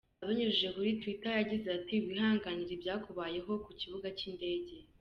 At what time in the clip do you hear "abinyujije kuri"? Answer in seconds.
0.23-0.97